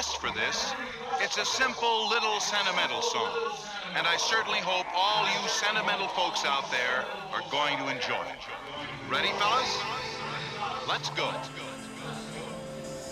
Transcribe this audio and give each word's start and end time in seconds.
request 0.00 0.20
for 0.20 0.30
this. 0.38 0.72
It's 1.20 1.36
a 1.36 1.44
simple 1.44 2.08
little 2.08 2.40
sentimental 2.40 3.02
song. 3.02 3.30
And 3.94 4.06
I 4.06 4.16
certainly 4.16 4.60
hope 4.60 4.86
all 4.94 5.26
you 5.26 5.48
sentimental 5.48 6.08
folks 6.08 6.44
out 6.46 6.70
there 6.70 7.04
are 7.34 7.42
going 7.50 7.76
to 7.78 7.88
enjoy 7.88 8.22
it. 8.32 8.40
Ready, 9.10 9.28
fellas? 9.38 9.78
Let's 10.88 11.10
go. 11.10 11.26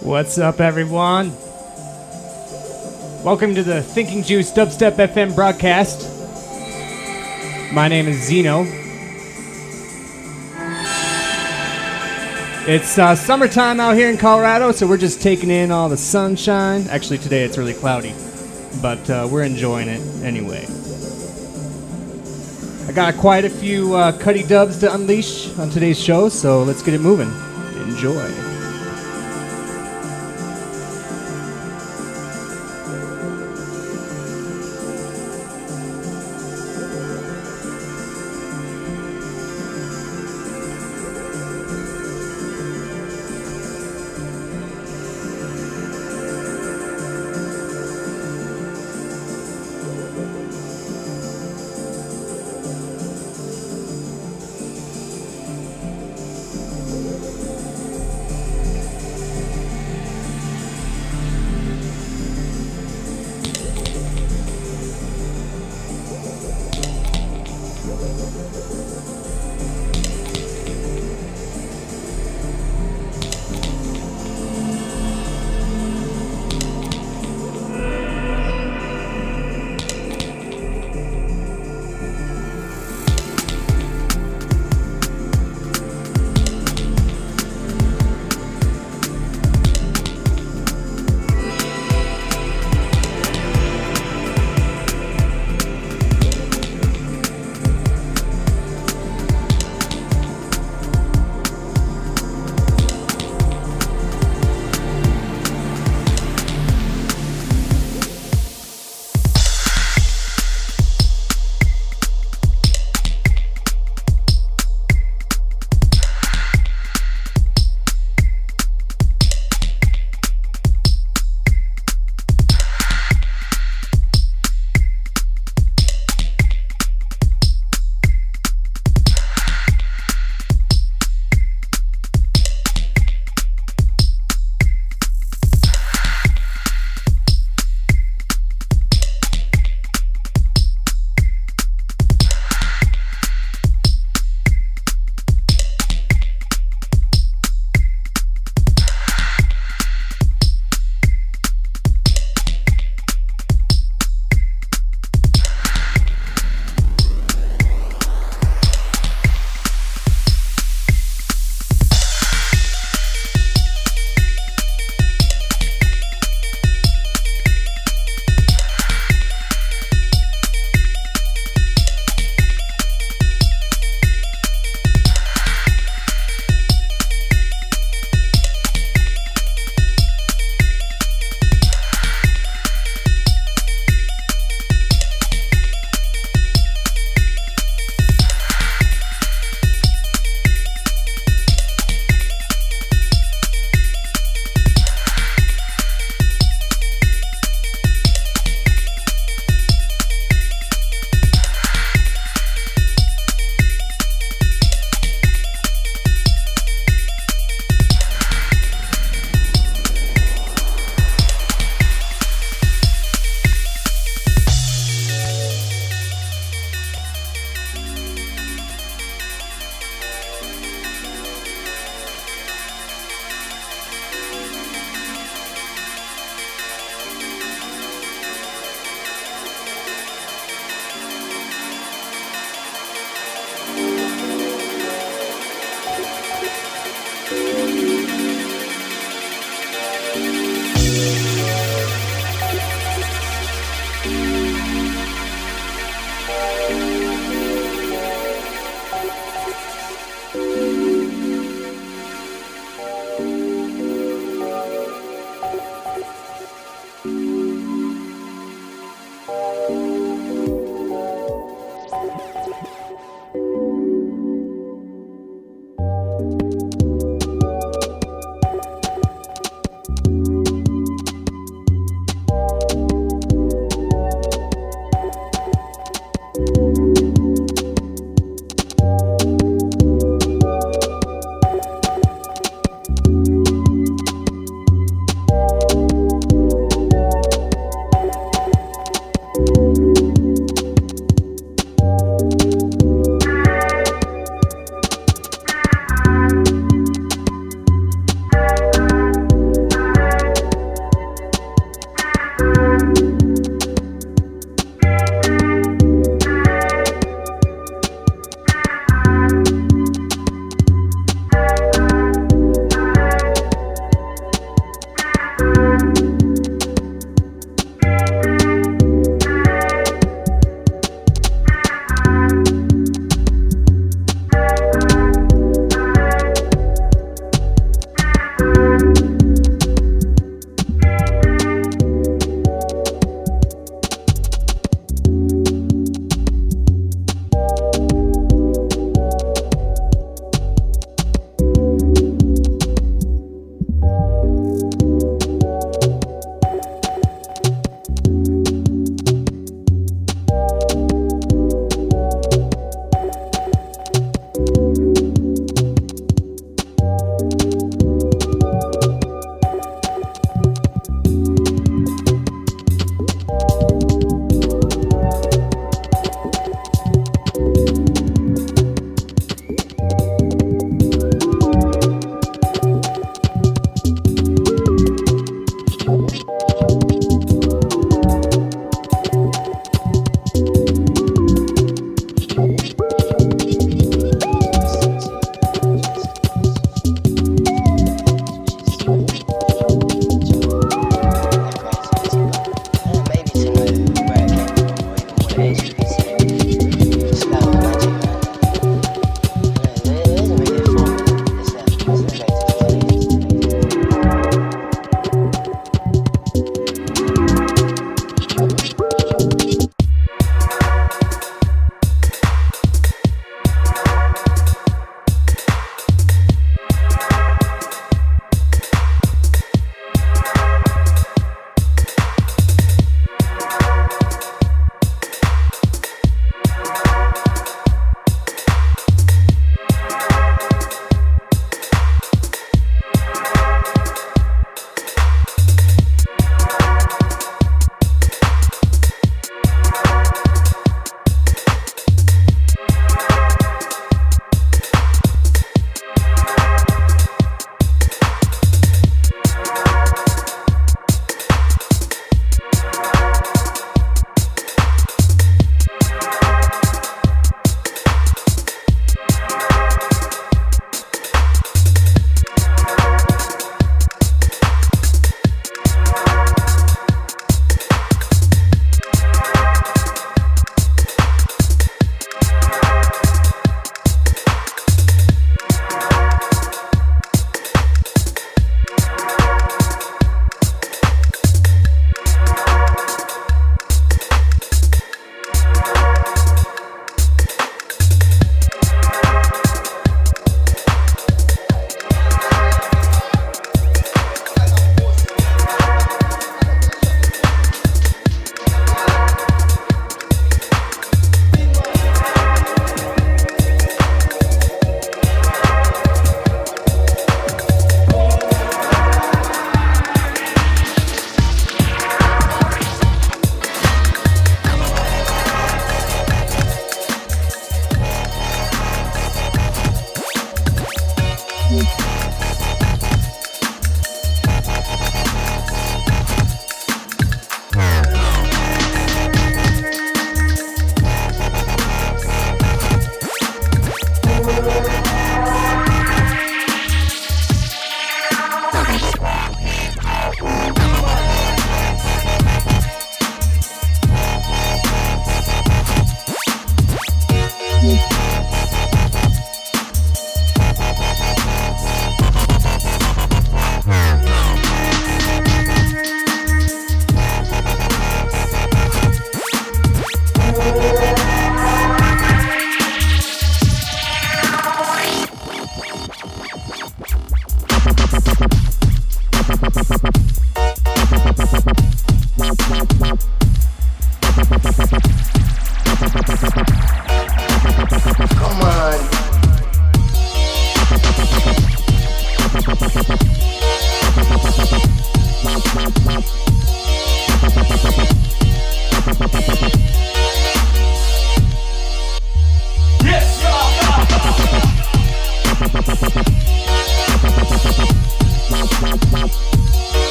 What's 0.00 0.38
up, 0.38 0.60
everyone? 0.60 1.32
Welcome 3.24 3.54
to 3.56 3.62
the 3.62 3.82
Thinking 3.82 4.22
Juice 4.22 4.50
Dubstep 4.50 4.92
FM 4.92 5.34
broadcast. 5.34 6.08
My 7.74 7.88
name 7.88 8.08
is 8.08 8.16
Zeno. 8.22 8.79
It's 12.66 12.98
uh, 12.98 13.16
summertime 13.16 13.80
out 13.80 13.96
here 13.96 14.10
in 14.10 14.18
Colorado, 14.18 14.70
so 14.72 14.86
we're 14.86 14.98
just 14.98 15.22
taking 15.22 15.50
in 15.50 15.70
all 15.70 15.88
the 15.88 15.96
sunshine. 15.96 16.86
Actually, 16.90 17.16
today 17.16 17.42
it's 17.42 17.56
really 17.56 17.72
cloudy, 17.72 18.14
but 18.82 19.08
uh, 19.08 19.26
we're 19.30 19.44
enjoying 19.44 19.88
it 19.88 20.00
anyway. 20.22 20.66
I 22.86 22.92
got 22.92 23.16
quite 23.16 23.46
a 23.46 23.50
few 23.50 23.94
uh, 23.94 24.12
Cuddy 24.12 24.42
dubs 24.42 24.78
to 24.80 24.92
unleash 24.92 25.56
on 25.58 25.70
today's 25.70 25.98
show, 25.98 26.28
so 26.28 26.62
let's 26.62 26.82
get 26.82 26.92
it 26.92 27.00
moving. 27.00 27.32
Enjoy. 27.88 28.49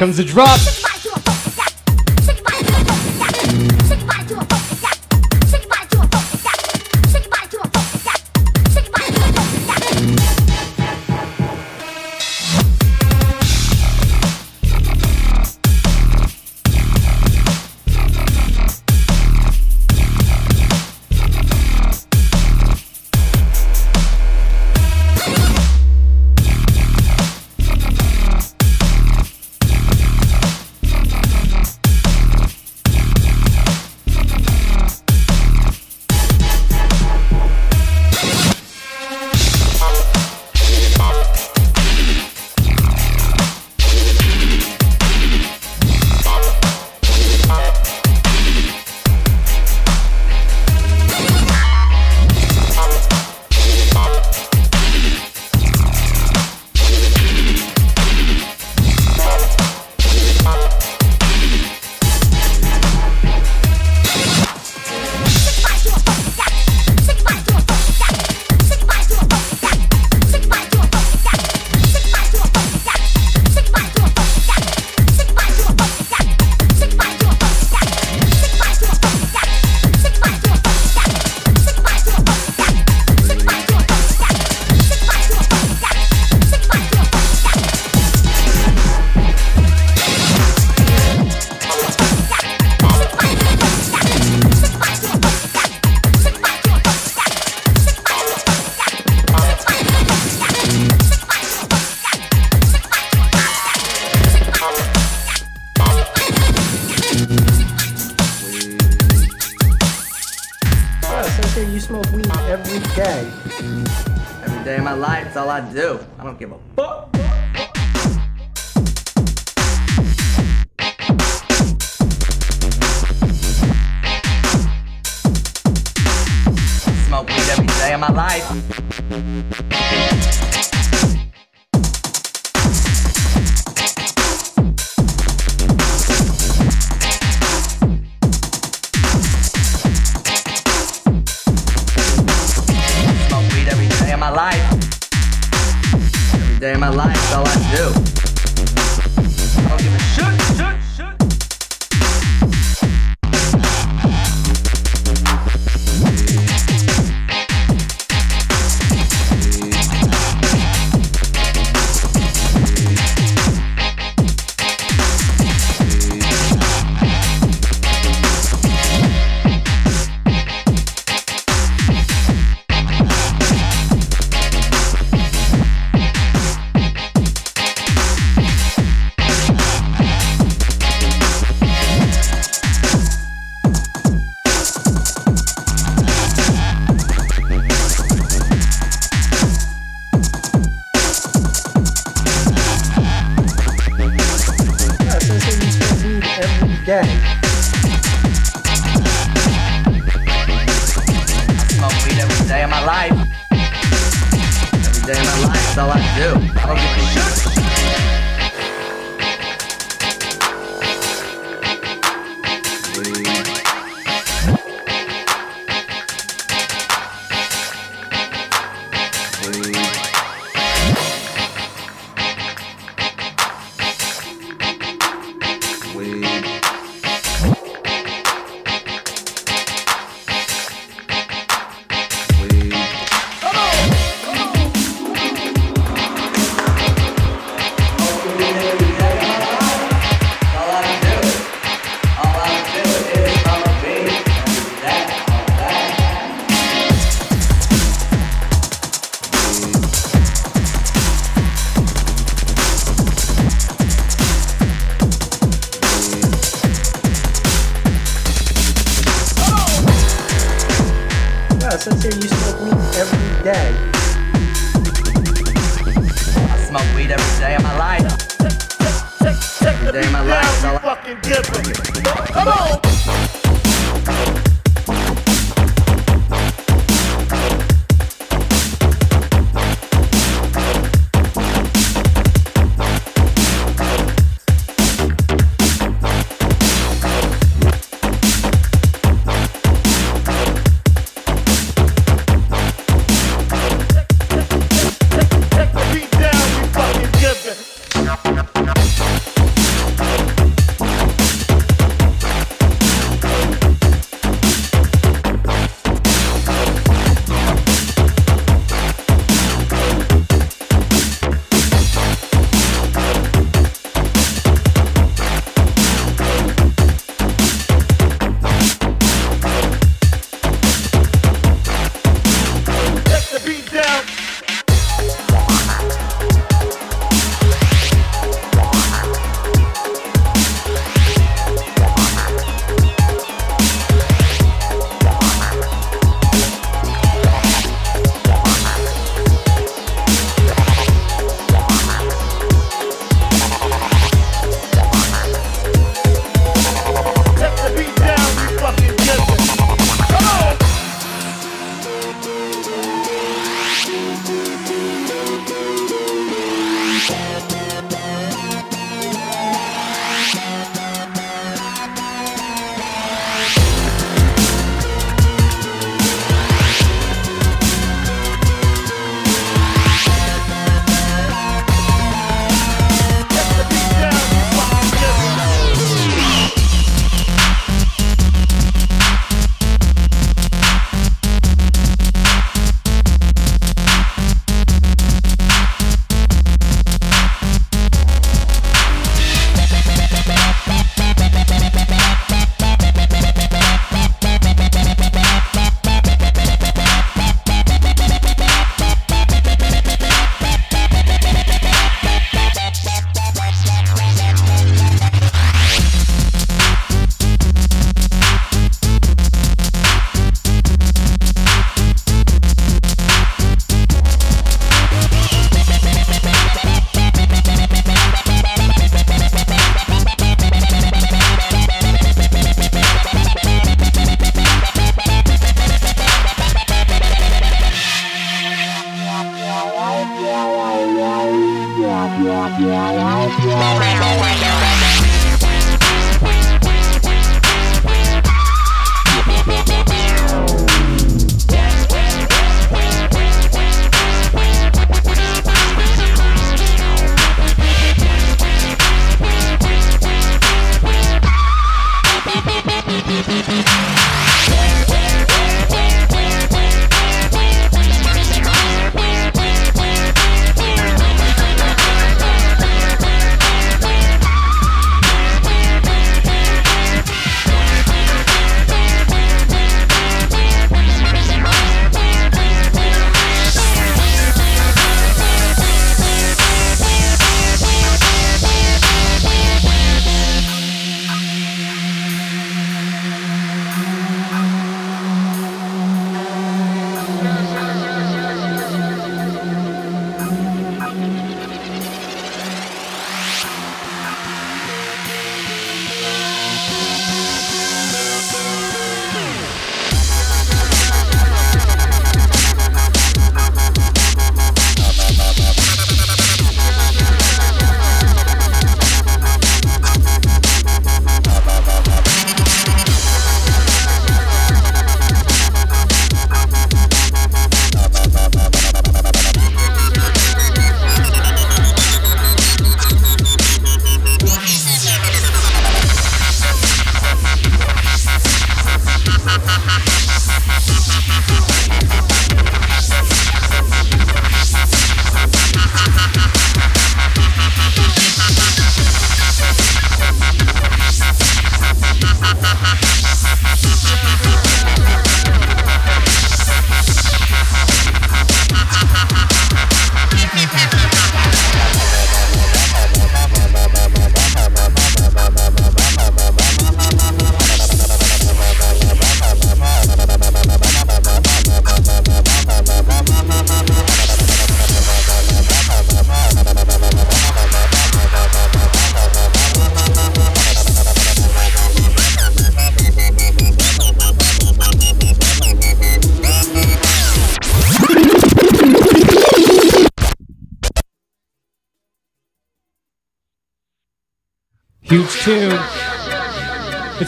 Comes 0.00 0.16
the 0.16 0.24
drop. 0.24 0.79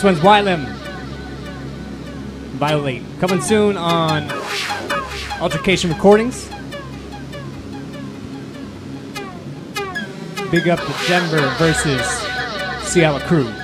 This 0.03 0.21
one's 0.21 0.25
Wylam. 0.25 0.65
Violate. 2.59 3.05
Coming 3.21 3.41
soon 3.41 3.77
on 3.77 4.29
Altercation 5.41 5.93
Recordings. 5.93 6.49
Big 10.51 10.69
up 10.69 10.81
to 10.81 11.07
Denver 11.07 11.49
versus 11.57 12.05
Seattle 12.85 13.21
Crew. 13.21 13.62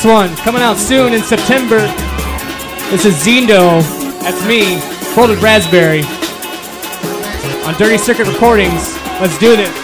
This 0.00 0.10
one 0.10 0.34
coming 0.36 0.62
out 0.62 0.78
soon 0.78 1.12
in 1.12 1.20
September. 1.20 1.76
This 2.88 3.04
is 3.04 3.22
Zeno. 3.22 3.82
That's 4.22 4.42
me, 4.46 4.78
Folded 5.14 5.42
Raspberry. 5.42 6.00
On 7.66 7.74
Dirty 7.74 7.98
Circuit 7.98 8.26
Recordings. 8.26 8.96
Let's 9.20 9.38
do 9.38 9.56
this. 9.56 9.79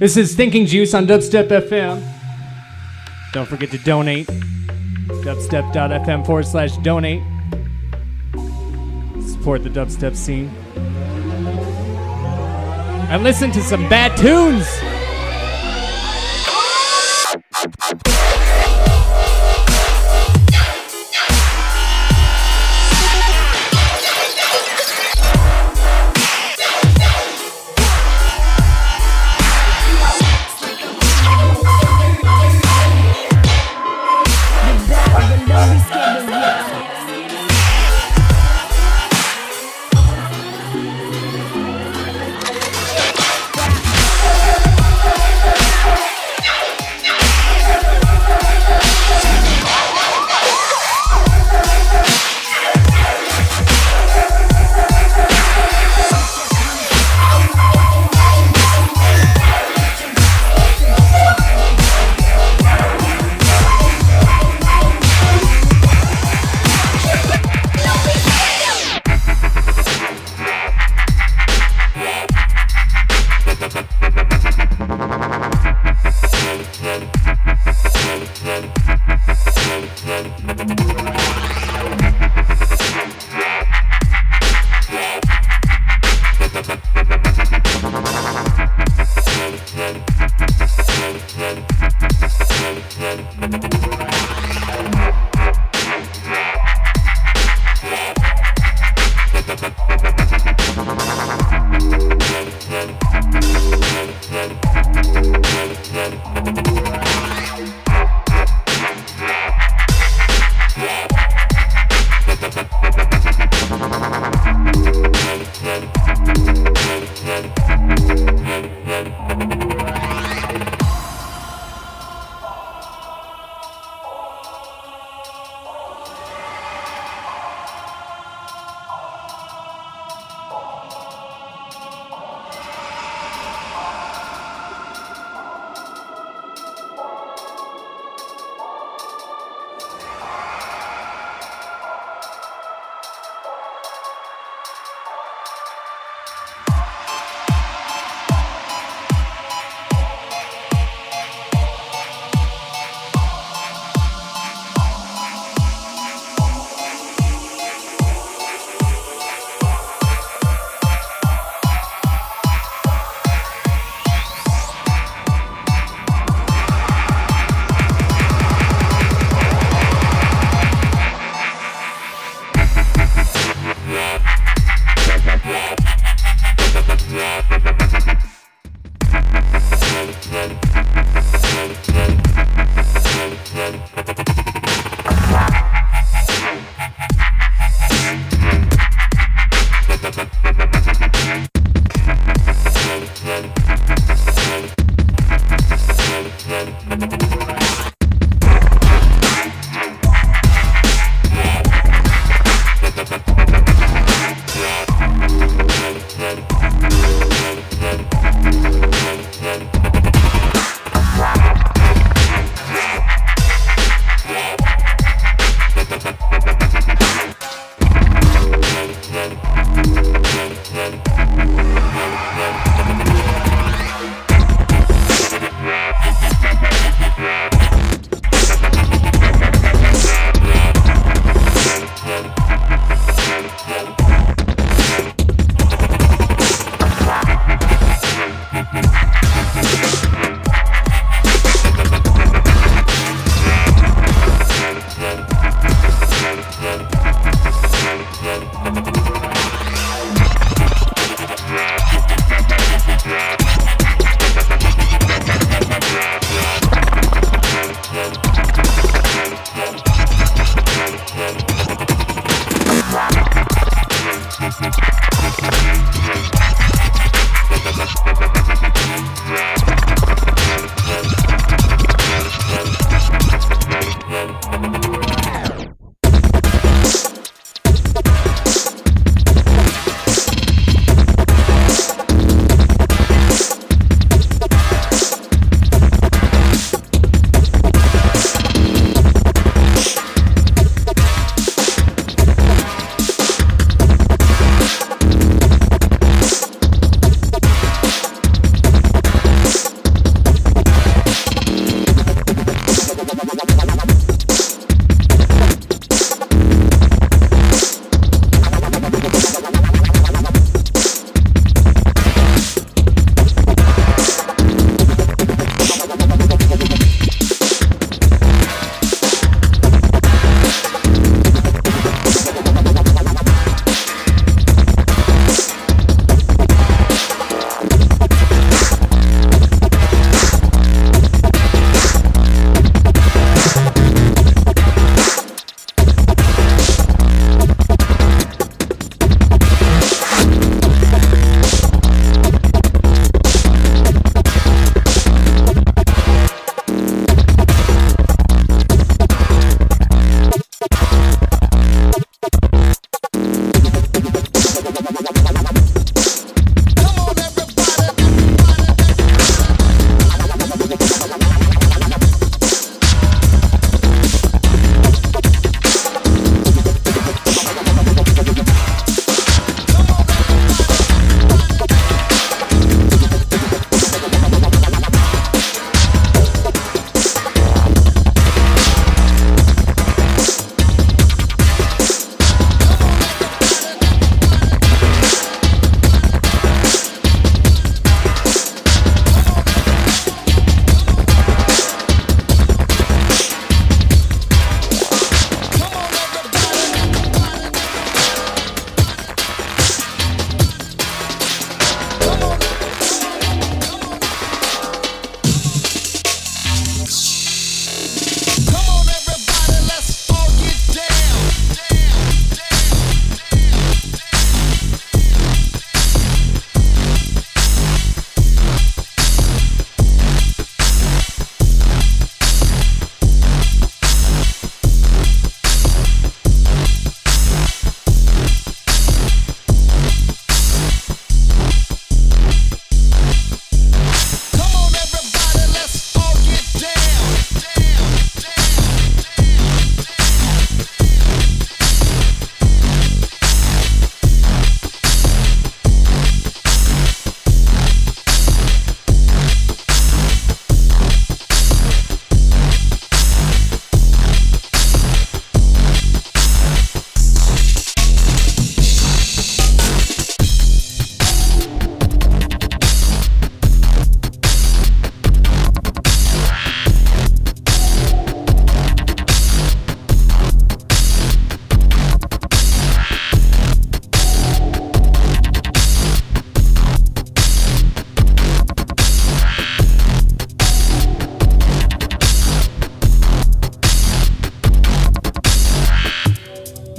This 0.00 0.16
is 0.16 0.34
Thinking 0.34 0.64
Juice 0.64 0.94
on 0.94 1.06
Dubstep 1.06 1.48
FM. 1.48 2.02
Don't 3.34 3.46
forget 3.46 3.70
to 3.72 3.76
donate. 3.76 4.26
Dubstep.fm 4.26 6.24
forward 6.24 6.46
slash 6.46 6.74
donate. 6.78 7.22
Support 9.22 9.62
the 9.62 9.68
dubstep 9.68 10.16
scene. 10.16 10.48
And 13.10 13.22
listen 13.22 13.50
to 13.50 13.62
some 13.62 13.86
bad 13.90 14.16
tunes. 14.16 14.66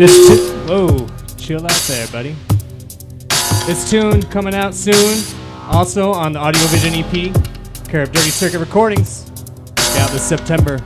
This 0.02 0.28
tu- 0.28 0.52
whoa, 0.66 1.08
chill 1.38 1.64
out 1.64 1.80
there, 1.88 2.08
buddy. 2.08 2.36
This 3.68 3.88
tune 3.88 4.24
coming 4.24 4.56
out 4.56 4.74
soon, 4.74 5.24
also 5.70 6.12
on 6.12 6.34
the 6.34 6.39
Audio 6.39 6.60
Vision 6.70 6.95
EP, 6.95 7.32
care 7.88 8.02
of 8.02 8.12
Dirty 8.12 8.32
Circuit 8.32 8.58
Recordings, 8.58 9.30
out 9.99 10.10
this 10.10 10.24
September. 10.24 10.80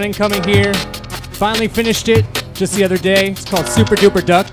One 0.00 0.06
incoming 0.06 0.42
here. 0.44 0.72
Finally 1.32 1.68
finished 1.68 2.08
it 2.08 2.24
just 2.54 2.74
the 2.74 2.82
other 2.82 2.96
day. 2.96 3.32
It's 3.32 3.44
called 3.44 3.66
Super 3.66 3.96
Duper 3.96 4.24
Duck. 4.24 4.46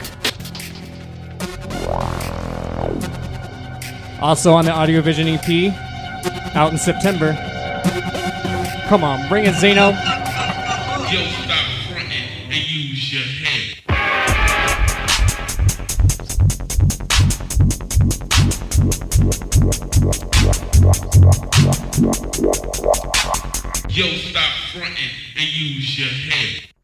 Also 4.21 4.51
on 4.51 4.65
the 4.65 4.71
Audio 4.71 4.99
Vision 4.99 5.25
EP, 5.29 5.73
out 6.53 6.73
in 6.73 6.77
September. 6.77 7.31
Come 8.89 9.05
on, 9.05 9.25
bring 9.29 9.45
it, 9.45 9.55
Zeno. 9.55 9.93
Yo, 23.97 24.05
stop 24.29 24.53
fronting 24.71 25.09
and 25.39 25.47
use 25.47 25.97
your 25.97 26.07
head. 26.07 26.76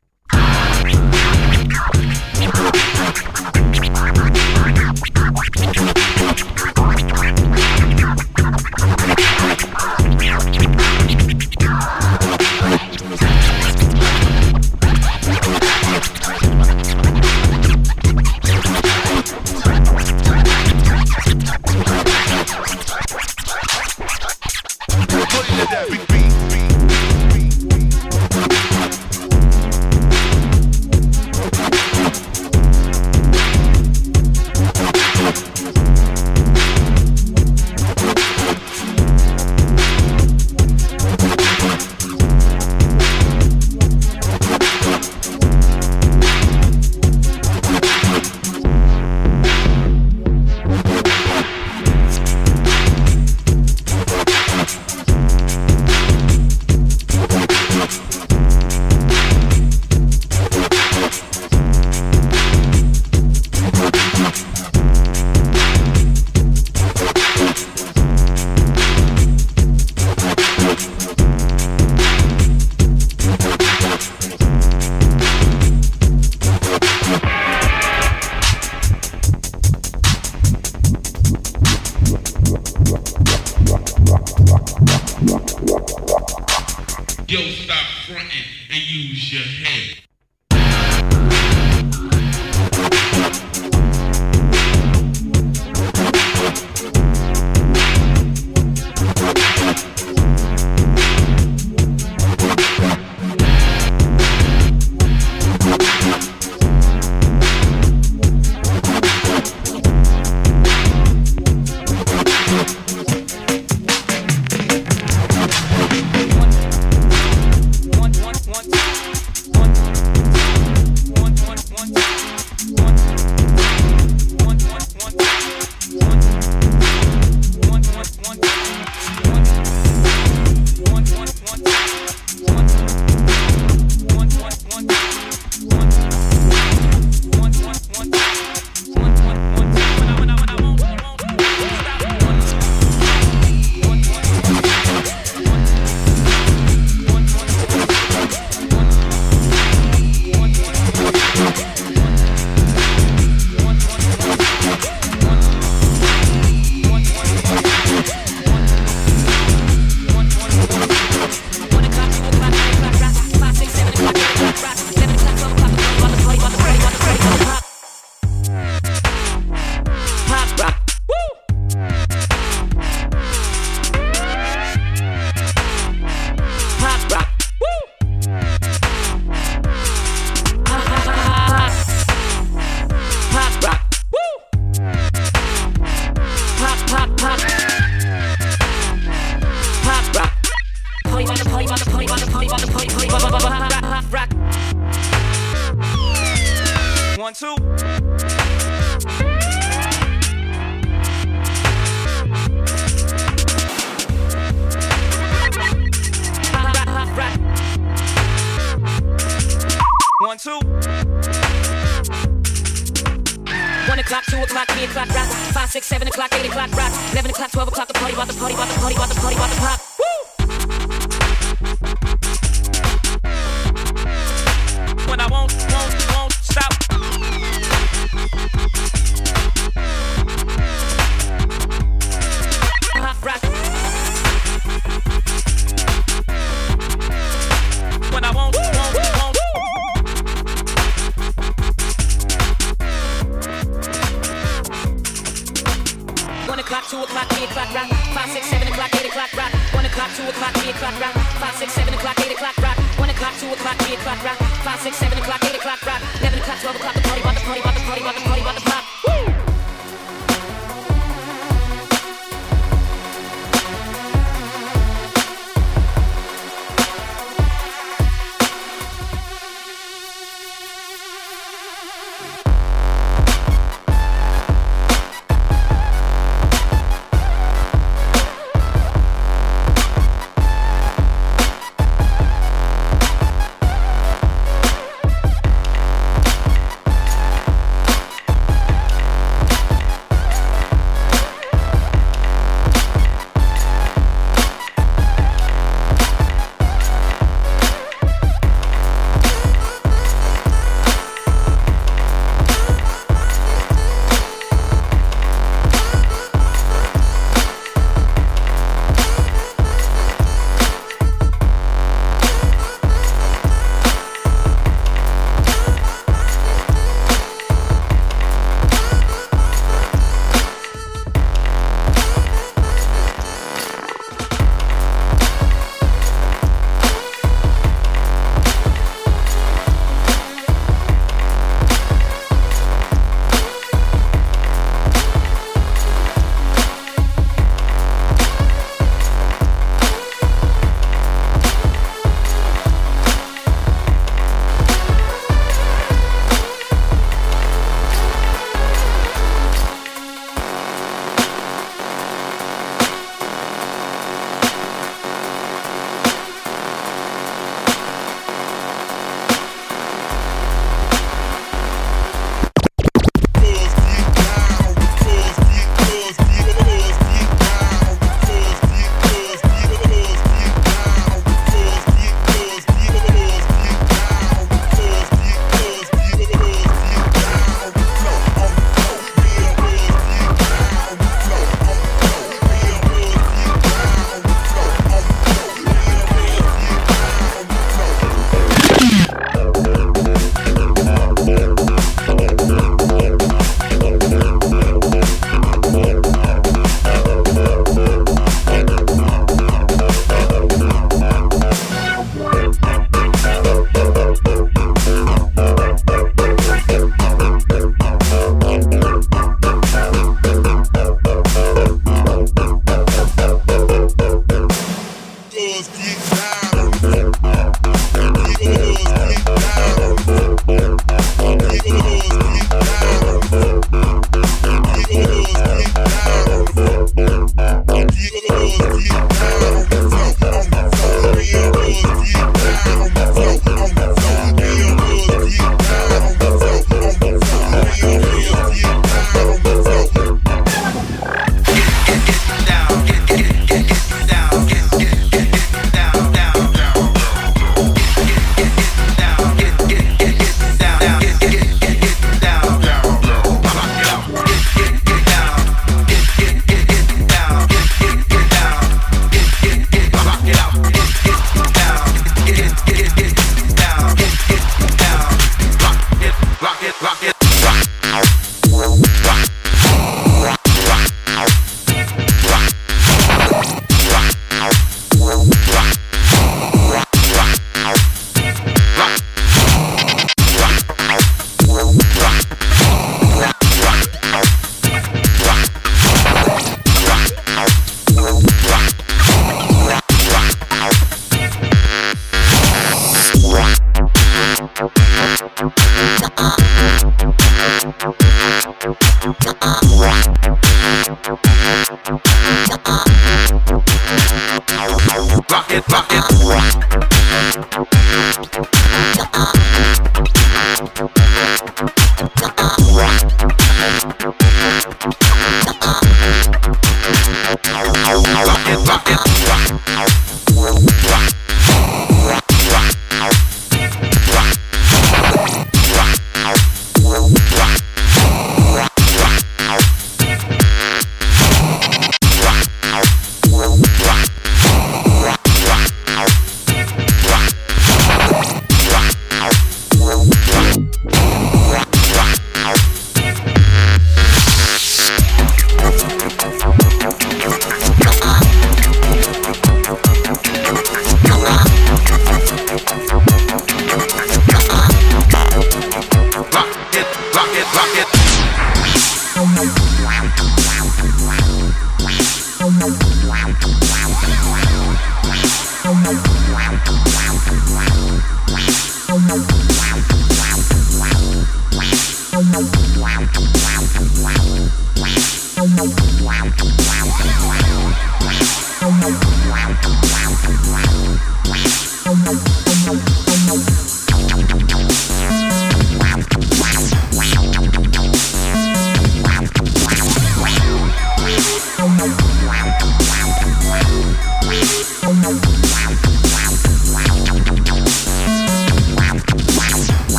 o'clock, 214.44 214.68
3 214.72 214.84
o'clock 214.84 215.10
rock, 215.10 215.30
5, 215.30 215.70
o'clock, 216.08 216.34
8 216.34 216.46
o'clock 216.46 216.72
rock, 216.74 216.94
11 217.12 217.32
o'clock, 217.32 217.52
12 217.52 217.68
o'clock, 217.70 217.88
the 217.88 217.94
party, 217.94 218.14
about 218.14 218.28
the 218.28 218.34
party, 218.34 218.54
about 218.54 218.68
the 218.70 218.80
party, 218.80 218.96
about 218.96 219.10
the 219.10 219.16
party, 219.16 219.36
about 219.36 219.50
the 219.50 219.56
pop. 219.58 219.93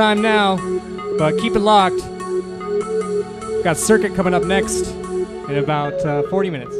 time 0.00 0.22
now, 0.22 0.56
but 1.18 1.36
keep 1.36 1.54
it 1.54 1.58
locked. 1.58 2.00
We've 3.50 3.62
got 3.62 3.76
Circuit 3.76 4.14
coming 4.14 4.32
up 4.32 4.44
next 4.44 4.86
in 5.50 5.58
about 5.58 5.92
uh, 6.06 6.22
40 6.30 6.48
minutes. 6.48 6.74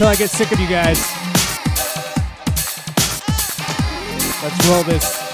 Until 0.00 0.08
I 0.08 0.16
get 0.16 0.30
sick 0.30 0.50
of 0.50 0.58
you 0.58 0.66
guys. 0.66 0.98
Let's 4.42 4.66
roll 4.66 4.82
this. 4.84 5.29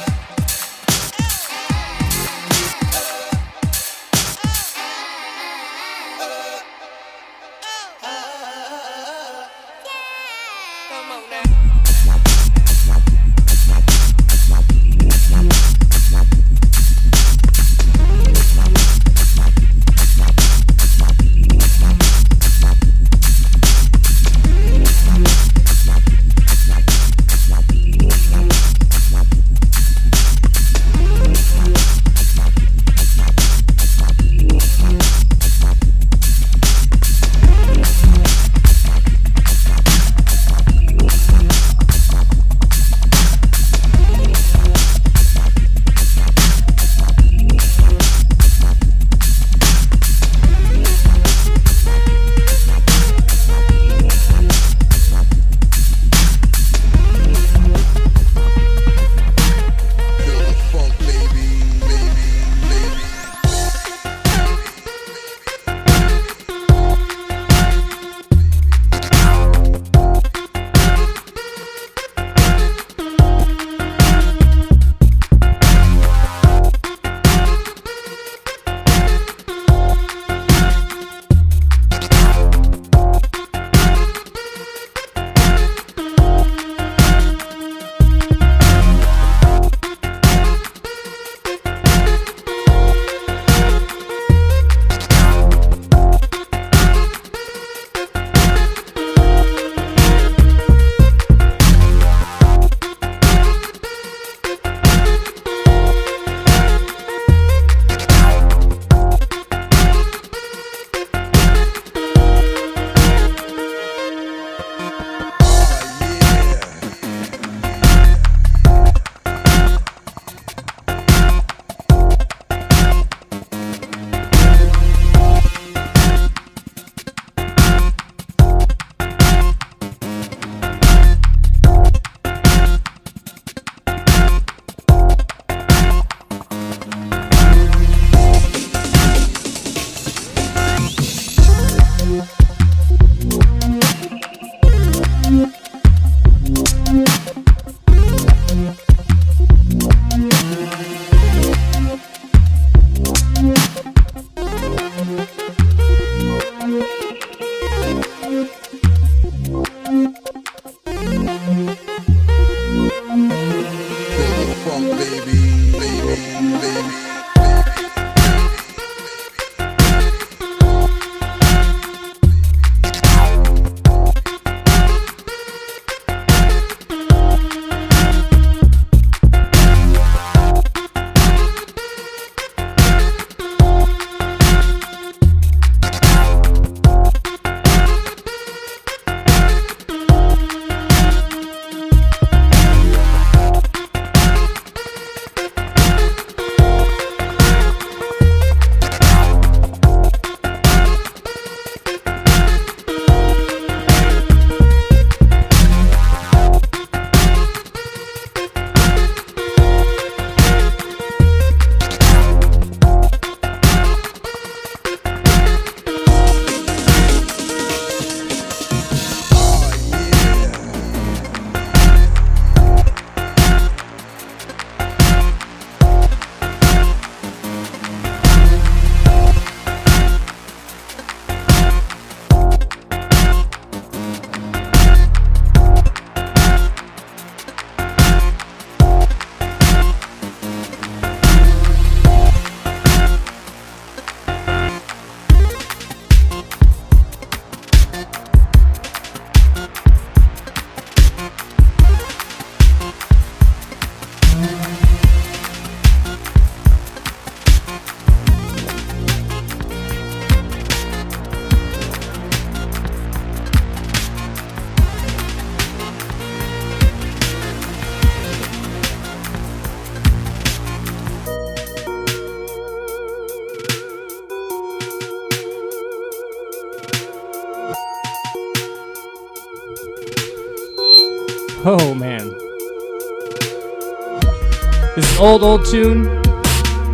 Old, 285.19 285.43
old 285.43 285.65
tune. 285.65 286.05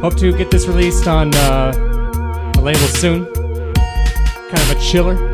Hope 0.00 0.16
to 0.18 0.32
get 0.32 0.48
this 0.48 0.68
released 0.68 1.08
on 1.08 1.34
uh, 1.34 2.52
a 2.56 2.60
label 2.60 2.78
soon. 2.86 3.24
Kind 3.34 4.60
of 4.60 4.70
a 4.70 4.80
chiller. 4.80 5.31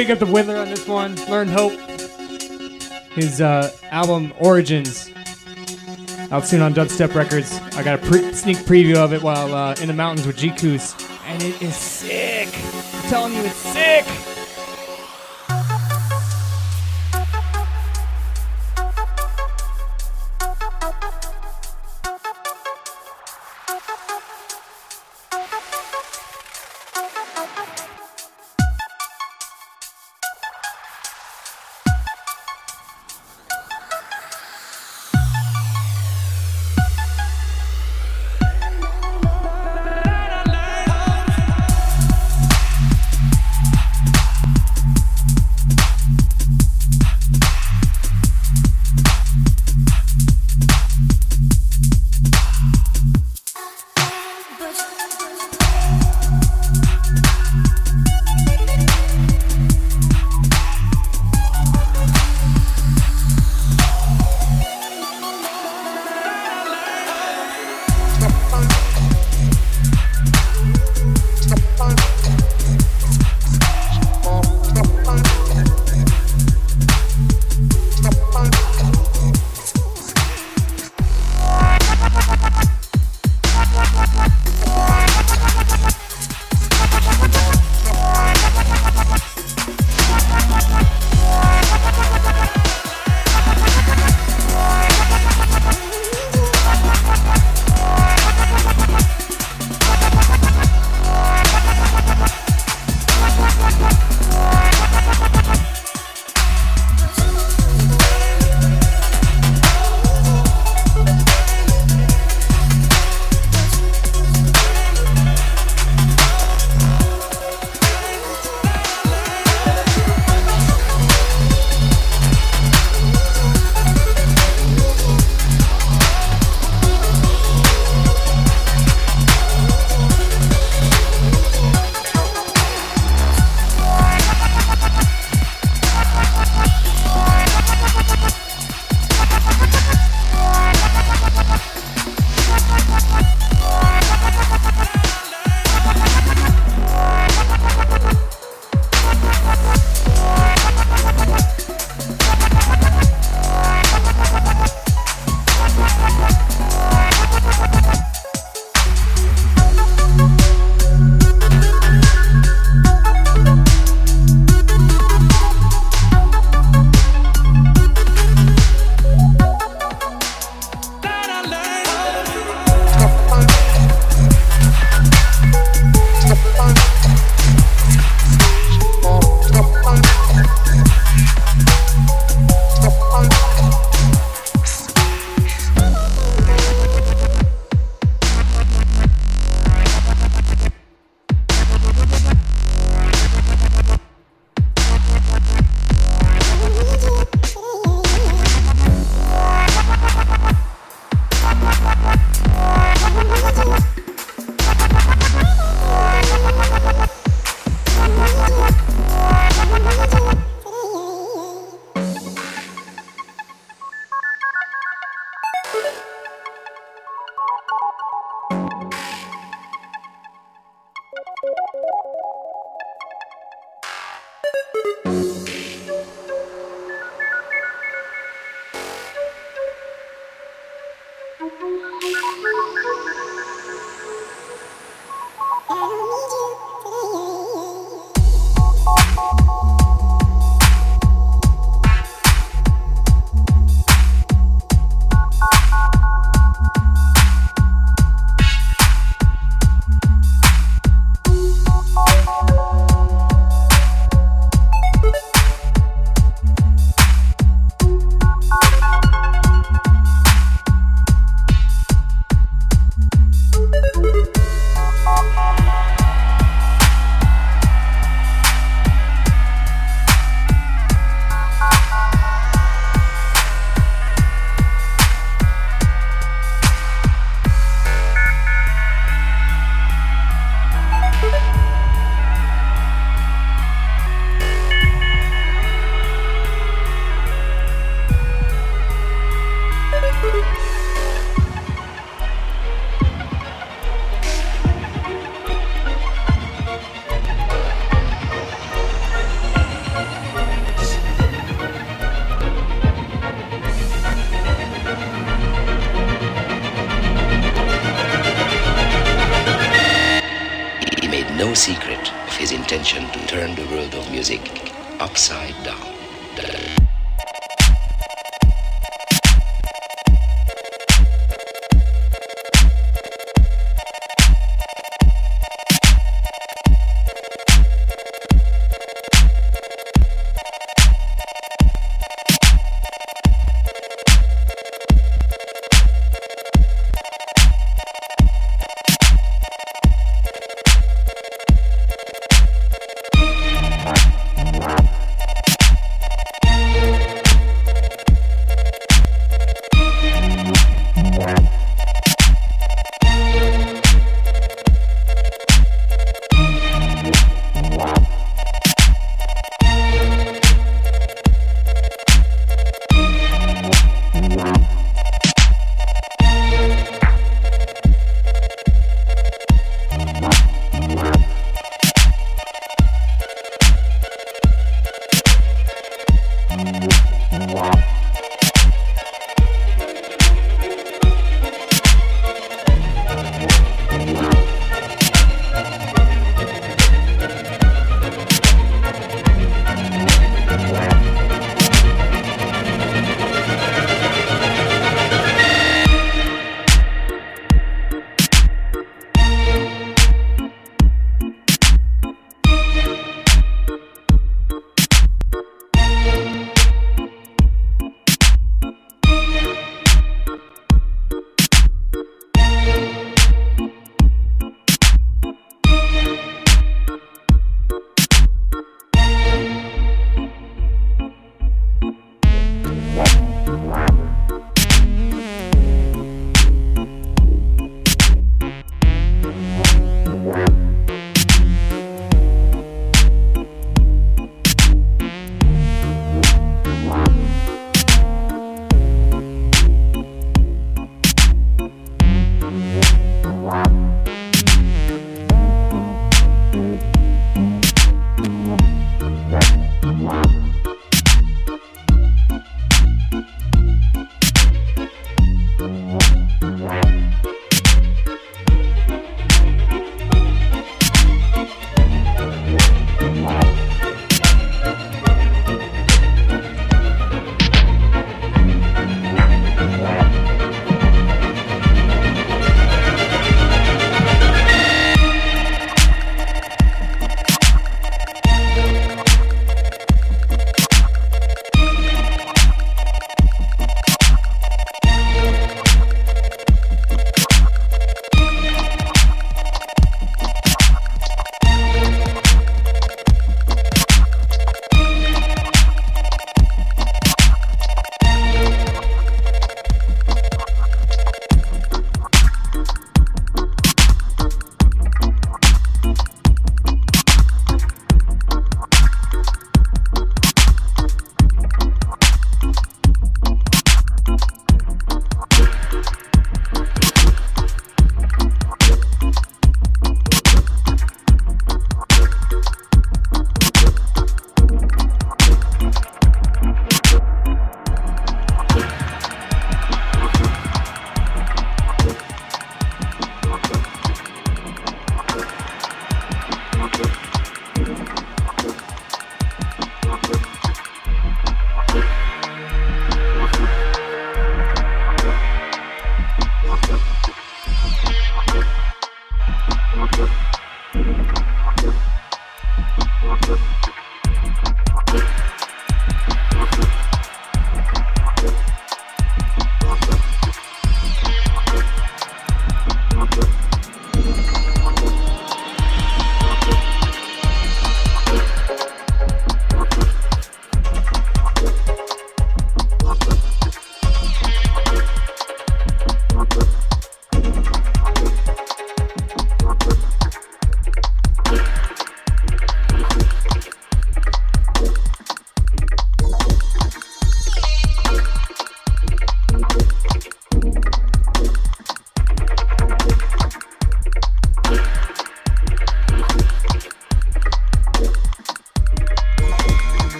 Big 0.00 0.10
up 0.10 0.18
the 0.18 0.24
Wither 0.24 0.56
on 0.56 0.70
this 0.70 0.88
one. 0.88 1.14
Learn 1.28 1.46
Hope. 1.46 1.78
His 3.12 3.42
uh, 3.42 3.70
album 3.90 4.32
Origins. 4.38 5.10
Out 6.30 6.46
soon 6.46 6.62
on 6.62 6.72
Dubstep 6.72 7.14
Records. 7.14 7.60
I 7.76 7.82
got 7.82 8.02
a 8.02 8.06
pre- 8.06 8.32
sneak 8.32 8.56
preview 8.56 8.96
of 8.96 9.12
it 9.12 9.22
while 9.22 9.54
uh, 9.54 9.74
in 9.74 9.88
the 9.88 9.92
mountains 9.92 10.26
with 10.26 10.38
G-Koos. 10.38 10.94
And 11.26 11.42
it 11.42 11.60
is 11.60 11.76
sick. 11.76 12.48
I'm 12.94 13.10
telling 13.10 13.34
you, 13.34 13.42
it's 13.42 13.56
sick. 13.56 14.29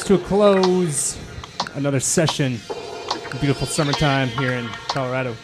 To 0.00 0.14
a 0.14 0.18
close. 0.18 1.18
another 1.74 2.00
session. 2.00 2.58
Beautiful 3.40 3.66
summertime 3.66 4.28
here 4.28 4.52
in 4.52 4.66
Colorado. 4.88 5.36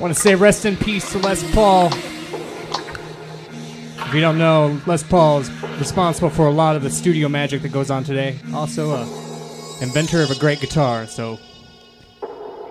Want 0.00 0.14
to 0.14 0.18
say 0.18 0.34
rest 0.34 0.64
in 0.64 0.76
peace 0.78 1.12
to 1.12 1.18
Les 1.18 1.42
Paul. 1.52 1.88
If 3.98 4.14
you 4.14 4.22
don't 4.22 4.38
know, 4.38 4.80
Les 4.86 5.02
Paul 5.02 5.40
is 5.40 5.50
responsible 5.78 6.30
for 6.30 6.46
a 6.46 6.50
lot 6.50 6.74
of 6.74 6.82
the 6.82 6.88
studio 6.88 7.28
magic 7.28 7.60
that 7.62 7.68
goes 7.68 7.90
on 7.90 8.02
today. 8.02 8.38
Also, 8.54 8.92
a 8.92 9.02
inventor 9.82 10.22
of 10.22 10.30
a 10.30 10.36
great 10.36 10.60
guitar. 10.60 11.06
So, 11.06 11.38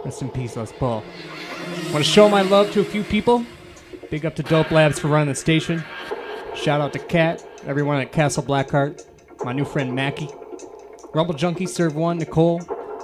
rest 0.04 0.24
in 0.24 0.30
peace, 0.30 0.56
Les 0.56 0.72
Paul. 0.72 1.04
Want 1.92 2.04
to 2.04 2.12
show 2.12 2.28
my 2.28 2.42
love 2.42 2.72
to 2.72 2.82
a 2.82 2.86
few 2.86 3.04
people. 3.04 3.46
Big 4.10 4.26
up 4.26 4.36
to 4.38 4.44
Dope 4.44 4.72
Labs 4.72 4.98
for 4.98 5.08
running 5.08 5.30
the 5.30 5.36
station. 5.36 5.84
Shout 6.56 6.82
out 6.82 6.94
to 6.94 7.00
Kat, 7.00 7.46
everyone 7.68 8.02
at 8.02 8.12
Castle 8.12 8.42
Blackheart, 8.42 9.05
my 9.46 9.54
new 9.54 9.64
friend 9.64 9.94
Mackie, 9.94 10.28
Rumble 11.14 11.36
Junkie, 11.36 11.68
Serve 11.68 11.96
One, 11.96 12.18
Nicole, 12.18 12.58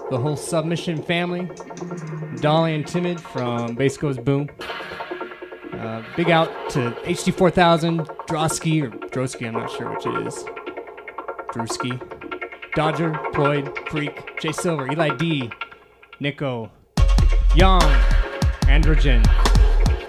the 0.09 0.17
whole 0.17 0.35
Submission 0.35 0.99
family, 1.03 1.47
Dolly 2.37 2.73
and 2.73 2.85
Timid 2.85 3.21
from 3.21 3.75
Bass 3.75 3.95
Goes 3.95 4.17
Boom. 4.17 4.49
Uh, 5.71 6.01
big 6.17 6.31
out 6.31 6.49
to 6.71 6.97
HD4000, 7.03 8.07
Drosky, 8.25 8.81
or 8.81 8.89
Drosky, 9.09 9.47
I'm 9.47 9.53
not 9.53 9.69
sure 9.69 9.91
which 9.91 10.07
it 10.07 10.25
is. 10.25 10.43
Drewski, 11.53 12.01
Dodger, 12.73 13.11
Ployd, 13.33 13.87
Freak, 13.89 14.39
Jay 14.39 14.51
Silver, 14.51 14.91
Eli 14.91 15.15
D, 15.17 15.51
Nico, 16.19 16.71
Young, 17.55 17.81
Androgen. 18.63 19.23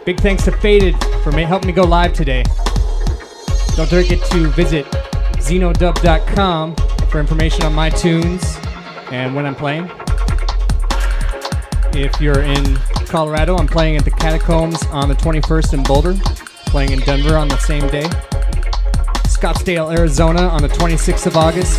Big 0.06 0.18
thanks 0.20 0.46
to 0.46 0.52
Faded 0.52 0.94
for 1.22 1.30
helping 1.32 1.66
me 1.66 1.74
go 1.74 1.82
live 1.82 2.14
today. 2.14 2.42
Don't 3.76 3.88
forget 3.88 4.24
to 4.30 4.48
visit 4.52 4.86
zenodub.com 5.42 6.76
for 7.10 7.20
information 7.20 7.64
on 7.64 7.74
my 7.74 7.90
tunes 7.90 8.58
and 9.10 9.34
when 9.34 9.44
I'm 9.44 9.54
playing. 9.54 9.90
If 11.94 12.20
you're 12.20 12.42
in 12.42 12.76
Colorado, 13.06 13.56
I'm 13.56 13.66
playing 13.66 13.96
at 13.96 14.04
the 14.04 14.10
Catacombs 14.10 14.82
on 14.86 15.08
the 15.08 15.14
21st 15.14 15.74
in 15.74 15.82
Boulder, 15.82 16.14
playing 16.66 16.92
in 16.92 17.00
Denver 17.00 17.36
on 17.36 17.48
the 17.48 17.58
same 17.58 17.86
day, 17.88 18.08
Scottsdale, 19.26 19.96
Arizona 19.98 20.42
on 20.42 20.62
the 20.62 20.68
26th 20.68 21.26
of 21.26 21.36
August, 21.36 21.78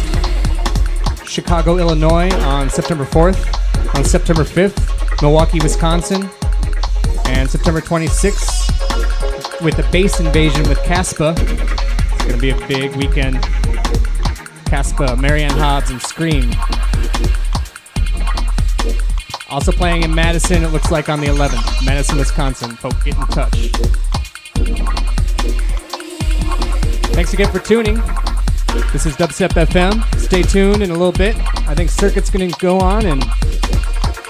Chicago, 1.25 1.77
Illinois 1.77 2.29
on 2.41 2.69
September 2.69 3.05
4th, 3.05 3.95
on 3.95 4.03
September 4.03 4.43
5th, 4.43 5.21
Milwaukee, 5.21 5.59
Wisconsin, 5.61 6.29
and 7.25 7.49
September 7.49 7.79
26th 7.79 9.61
with 9.61 9.77
the 9.77 9.87
bass 9.91 10.19
invasion 10.19 10.67
with 10.67 10.77
Caspa. 10.79 11.33
To 12.27 12.37
be 12.39 12.49
a 12.51 12.67
big 12.67 12.95
weekend. 12.95 13.35
Caspa, 14.65 15.17
Mary 15.19 15.43
Anne 15.43 15.51
Hobbs, 15.51 15.91
and 15.91 15.99
Skream. 15.99 16.49
Also 19.49 19.71
playing 19.71 20.03
in 20.03 20.13
Madison, 20.13 20.63
it 20.63 20.69
looks 20.69 20.89
like 20.89 21.09
on 21.09 21.19
the 21.19 21.27
11th. 21.27 21.85
Madison, 21.85 22.17
Wisconsin. 22.17 22.75
Folk, 22.77 22.93
get 23.03 23.15
in 23.15 23.27
touch. 23.27 23.69
Thanks 27.13 27.33
again 27.33 27.51
for 27.51 27.59
tuning. 27.59 27.95
This 28.91 29.05
is 29.05 29.15
Dubstep 29.15 29.49
FM. 29.49 30.03
Stay 30.19 30.41
tuned 30.41 30.81
in 30.81 30.89
a 30.89 30.93
little 30.93 31.11
bit. 31.11 31.35
I 31.67 31.75
think 31.75 31.91
Circuit's 31.91 32.31
going 32.31 32.49
to 32.49 32.59
go 32.59 32.79
on 32.79 33.05
and 33.05 33.21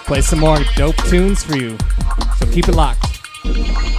play 0.05 0.19
some 0.19 0.39
more 0.39 0.59
dope 0.75 0.97
tunes 1.05 1.43
for 1.43 1.55
you. 1.55 1.77
So 2.37 2.45
keep 2.51 2.67
it 2.67 2.75
locked. 2.75 3.92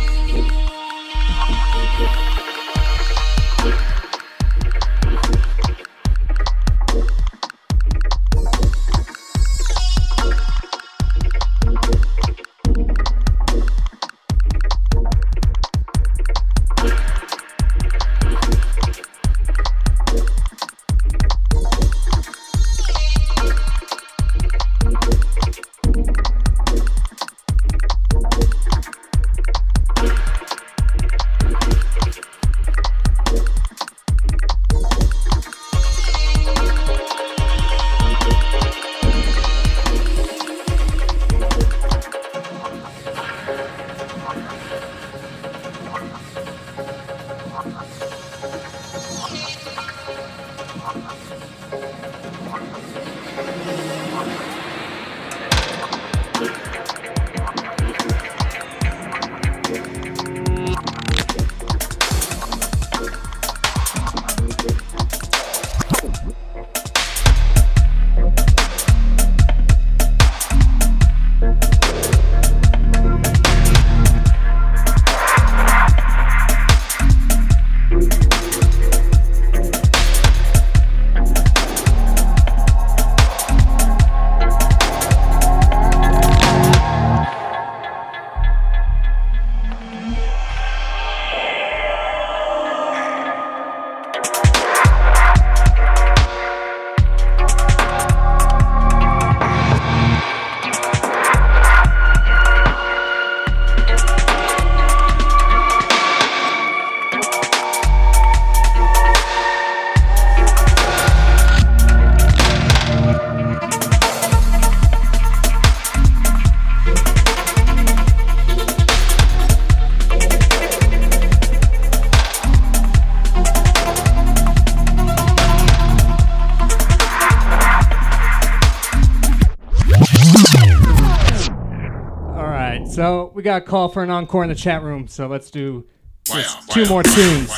Got 133.55 133.63
a 133.63 133.71
call 133.71 133.89
for 133.89 134.03
an 134.03 134.11
encore 134.11 134.43
in 134.43 134.49
the 134.49 134.55
chat 134.55 134.83
room, 134.83 135.07
so 135.07 135.29
let's 135.29 135.49
do 135.51 135.87
just 136.25 136.69
two 136.71 136.85
more 136.87 137.05
tunes. 137.05 137.51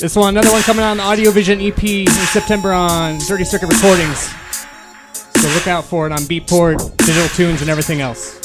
This 0.00 0.16
one, 0.16 0.36
another 0.36 0.50
one 0.50 0.62
coming 0.62 0.84
out 0.84 0.92
on 0.92 0.96
the 0.98 1.02
Audio 1.02 1.30
Vision 1.30 1.60
EP 1.60 1.82
in 1.82 2.06
September 2.06 2.72
on 2.72 3.18
Dirty 3.18 3.44
Circuit 3.44 3.66
Recordings. 3.66 4.32
So 5.36 5.48
look 5.50 5.66
out 5.66 5.84
for 5.84 6.06
it 6.06 6.12
on 6.12 6.20
Beatport, 6.20 6.96
Digital 6.98 7.28
Tunes, 7.28 7.60
and 7.60 7.68
everything 7.68 8.00
else. 8.00 8.37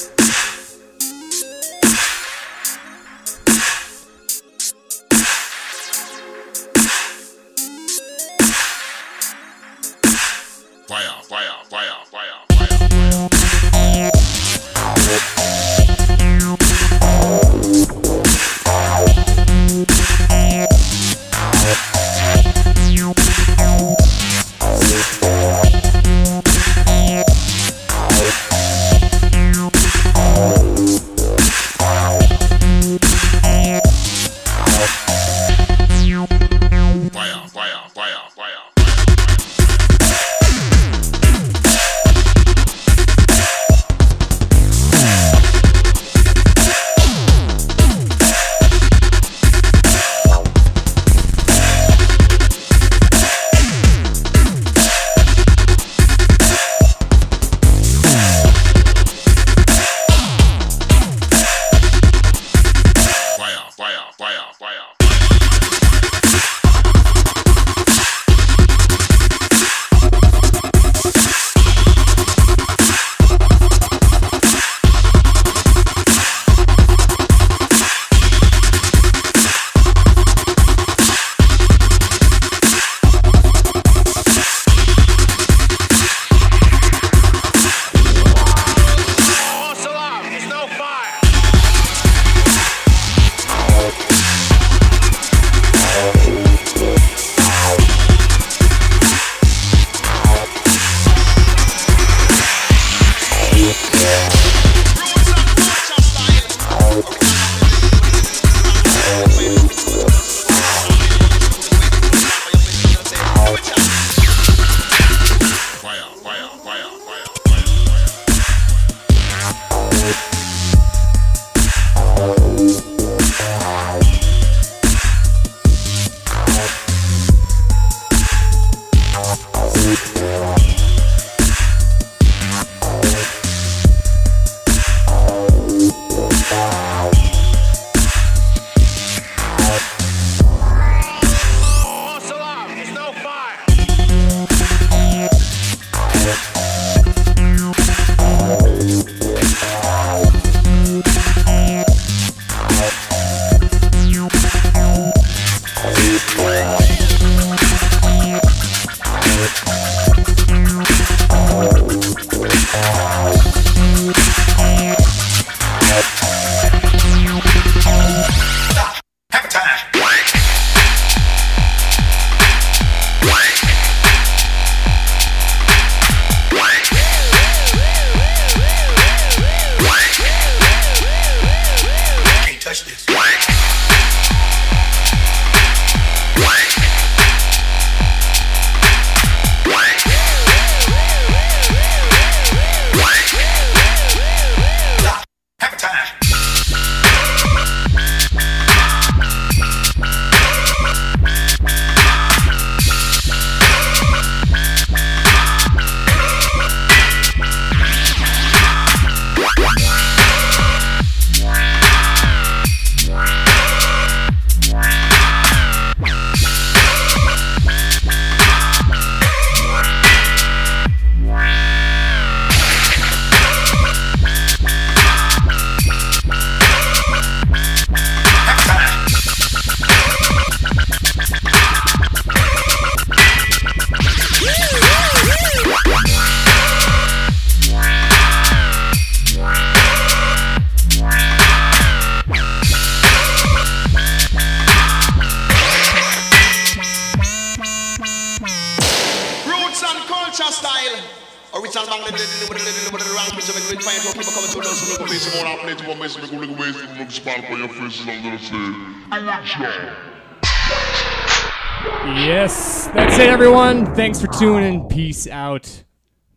For 264.24 264.32
tuning 264.40 264.76
in. 264.76 264.88
Peace 264.88 265.28
out. 265.28 265.84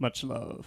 Much 0.00 0.24
love. 0.24 0.64